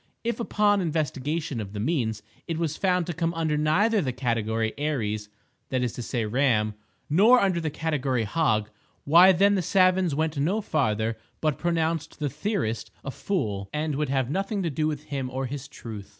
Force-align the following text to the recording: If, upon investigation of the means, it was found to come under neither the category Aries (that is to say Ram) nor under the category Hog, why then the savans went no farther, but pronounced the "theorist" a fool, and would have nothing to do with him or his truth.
If, 0.23 0.39
upon 0.39 0.81
investigation 0.81 1.61
of 1.61 1.73
the 1.73 1.79
means, 1.79 2.23
it 2.47 2.57
was 2.57 2.75
found 2.75 3.05
to 3.05 3.13
come 3.13 3.35
under 3.35 3.55
neither 3.55 4.01
the 4.01 4.11
category 4.11 4.73
Aries 4.75 5.29
(that 5.69 5.83
is 5.83 5.93
to 5.93 6.01
say 6.01 6.25
Ram) 6.25 6.73
nor 7.07 7.39
under 7.39 7.61
the 7.61 7.69
category 7.69 8.23
Hog, 8.23 8.71
why 9.03 9.31
then 9.31 9.53
the 9.53 9.61
savans 9.61 10.15
went 10.15 10.37
no 10.39 10.59
farther, 10.59 11.19
but 11.39 11.59
pronounced 11.59 12.17
the 12.17 12.31
"theorist" 12.31 12.89
a 13.05 13.11
fool, 13.11 13.69
and 13.71 13.93
would 13.93 14.09
have 14.09 14.27
nothing 14.31 14.63
to 14.63 14.71
do 14.71 14.87
with 14.87 15.03
him 15.03 15.29
or 15.29 15.45
his 15.45 15.67
truth. 15.67 16.09